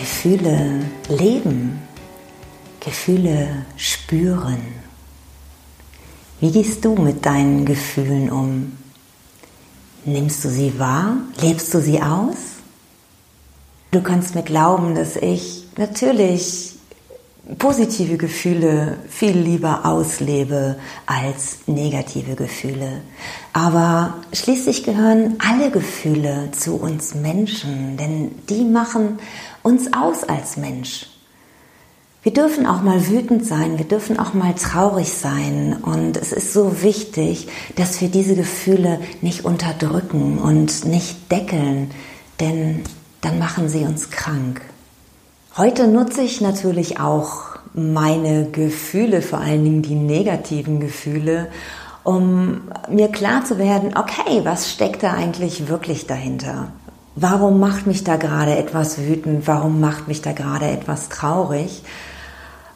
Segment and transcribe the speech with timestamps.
[0.00, 1.80] Gefühle leben.
[2.80, 4.60] Gefühle spüren.
[6.40, 8.76] Wie gehst du mit deinen Gefühlen um?
[10.04, 11.16] Nimmst du sie wahr?
[11.40, 12.36] Lebst du sie aus?
[13.90, 16.75] Du kannst mir glauben, dass ich natürlich
[17.58, 23.02] positive Gefühle viel lieber auslebe als negative Gefühle.
[23.52, 29.18] Aber schließlich gehören alle Gefühle zu uns Menschen, denn die machen
[29.62, 31.06] uns aus als Mensch.
[32.22, 36.52] Wir dürfen auch mal wütend sein, wir dürfen auch mal traurig sein und es ist
[36.52, 41.92] so wichtig, dass wir diese Gefühle nicht unterdrücken und nicht deckeln,
[42.40, 42.82] denn
[43.20, 44.60] dann machen sie uns krank.
[45.58, 51.48] Heute nutze ich natürlich auch meine Gefühle, vor allen Dingen die negativen Gefühle,
[52.04, 56.68] um mir klar zu werden, okay, was steckt da eigentlich wirklich dahinter?
[57.14, 59.46] Warum macht mich da gerade etwas wütend?
[59.46, 61.82] Warum macht mich da gerade etwas traurig?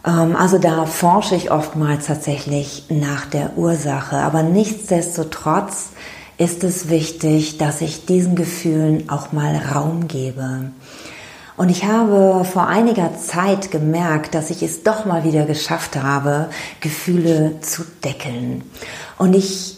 [0.06, 4.16] Ähm, also da forsche ich oftmals tatsächlich nach der Ursache.
[4.16, 5.90] Aber nichtsdestotrotz
[6.38, 10.70] ist es wichtig, dass ich diesen Gefühlen auch mal Raum gebe.
[11.60, 16.48] Und ich habe vor einiger Zeit gemerkt, dass ich es doch mal wieder geschafft habe,
[16.80, 18.64] Gefühle zu deckeln.
[19.18, 19.76] Und ich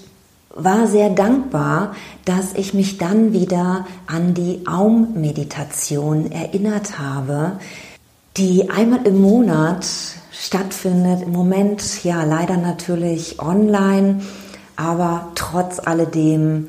[0.55, 7.59] war sehr dankbar, dass ich mich dann wieder an die Aum-Meditation erinnert habe,
[8.37, 9.85] die einmal im Monat
[10.31, 11.23] stattfindet.
[11.23, 14.21] Im Moment ja leider natürlich online,
[14.77, 16.69] aber trotz alledem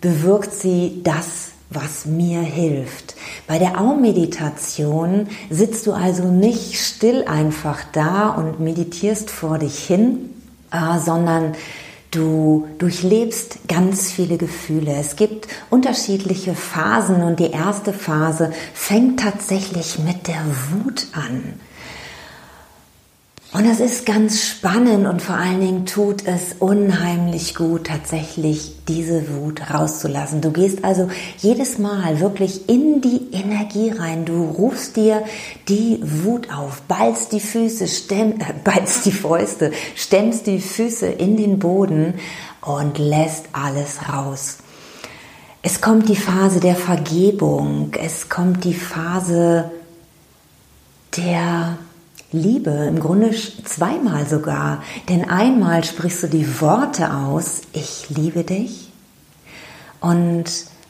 [0.00, 3.14] bewirkt sie das, was mir hilft.
[3.46, 10.30] Bei der Aum-Meditation sitzt du also nicht still einfach da und meditierst vor dich hin,
[10.72, 11.54] äh, sondern
[12.10, 14.94] Du durchlebst ganz viele Gefühle.
[14.98, 20.42] Es gibt unterschiedliche Phasen und die erste Phase fängt tatsächlich mit der
[20.72, 21.60] Wut an.
[23.50, 29.24] Und es ist ganz spannend und vor allen Dingen tut es unheimlich gut, tatsächlich diese
[29.34, 30.42] Wut rauszulassen.
[30.42, 34.26] Du gehst also jedes Mal wirklich in die Energie rein.
[34.26, 35.24] Du rufst dir
[35.66, 41.38] die Wut auf, ballst die Füße, stemm, äh, ballst die Fäuste, stemmst die Füße in
[41.38, 42.14] den Boden
[42.60, 44.58] und lässt alles raus.
[45.62, 47.92] Es kommt die Phase der Vergebung.
[47.98, 49.70] Es kommt die Phase
[51.16, 51.78] der
[52.30, 53.30] Liebe, im Grunde
[53.64, 54.82] zweimal sogar.
[55.08, 58.90] Denn einmal sprichst du die Worte aus, ich liebe dich.
[60.00, 60.44] Und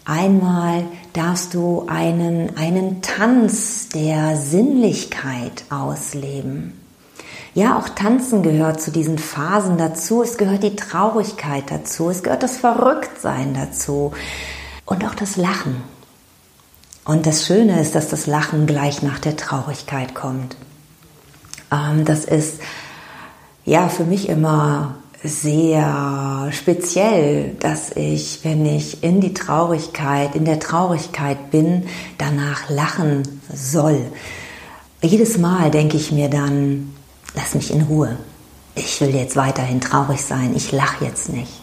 [0.05, 6.73] einmal darfst du einen, einen Tanz der Sinnlichkeit ausleben.
[7.55, 10.23] Ja, auch Tanzen gehört zu diesen Phasen dazu.
[10.23, 12.11] Es gehört die Traurigkeit dazu.
[12.11, 14.13] Es gehört das Verrücktsein dazu.
[14.85, 15.83] Und auch das Lachen.
[17.05, 20.57] Und das Schöne ist, dass das Lachen gleich nach der Traurigkeit kommt.
[21.73, 22.61] Ähm, das ist
[23.65, 30.61] ja für mich immer sehr speziell, dass ich, wenn ich in die Traurigkeit, in der
[30.61, 31.85] Traurigkeit bin,
[32.19, 34.01] danach lachen soll.
[35.03, 36.95] Jedes Mal denke ich mir dann,
[37.35, 38.17] lass mich in Ruhe.
[38.75, 40.55] Ich will jetzt weiterhin traurig sein.
[40.55, 41.61] Ich lache jetzt nicht.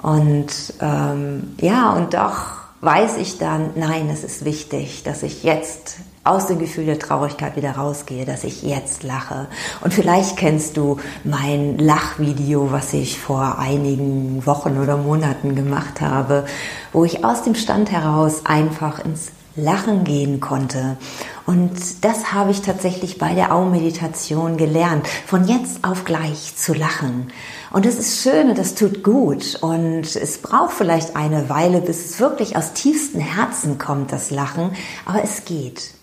[0.00, 0.46] Und
[0.80, 5.96] ähm, ja, und doch weiß ich dann, nein, es ist wichtig, dass ich jetzt
[6.28, 9.46] aus dem Gefühl der Traurigkeit wieder rausgehe, dass ich jetzt lache.
[9.80, 16.44] Und vielleicht kennst du mein Lachvideo, was ich vor einigen Wochen oder Monaten gemacht habe,
[16.92, 20.96] wo ich aus dem Stand heraus einfach ins Lachen gehen konnte.
[21.46, 27.32] Und das habe ich tatsächlich bei der Au-Meditation gelernt, von jetzt auf gleich zu lachen.
[27.70, 29.58] Und das ist schön und das tut gut.
[29.60, 34.70] Und es braucht vielleicht eine Weile, bis es wirklich aus tiefstem Herzen kommt, das Lachen.
[35.06, 35.97] Aber es geht.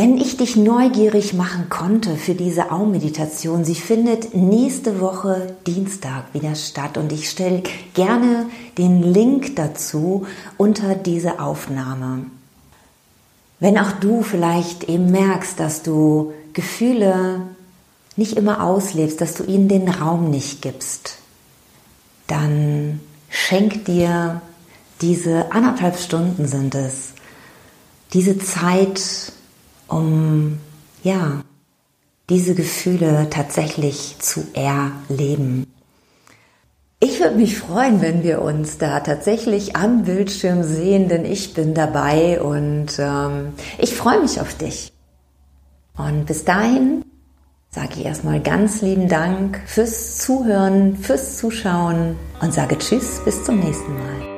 [0.00, 6.54] Wenn ich dich neugierig machen konnte für diese Au-Meditation, sie findet nächste Woche Dienstag wieder
[6.54, 7.64] statt und ich stelle
[7.94, 8.46] gerne
[8.78, 10.24] den Link dazu
[10.56, 12.26] unter diese Aufnahme.
[13.58, 17.40] Wenn auch du vielleicht eben merkst, dass du Gefühle
[18.14, 21.18] nicht immer auslebst, dass du ihnen den Raum nicht gibst,
[22.28, 23.00] dann
[23.30, 24.42] schenk dir
[25.00, 27.14] diese anderthalb Stunden sind es,
[28.12, 29.32] diese Zeit,
[29.88, 30.58] um
[31.02, 31.42] ja,
[32.28, 35.66] diese Gefühle tatsächlich zu erleben.
[37.00, 41.72] Ich würde mich freuen, wenn wir uns da tatsächlich am Bildschirm sehen, denn ich bin
[41.72, 44.92] dabei und ähm, ich freue mich auf dich.
[45.96, 47.04] Und bis dahin
[47.70, 53.60] sage ich erstmal ganz lieben Dank fürs Zuhören, fürs Zuschauen und sage Tschüss, bis zum
[53.60, 54.37] nächsten Mal.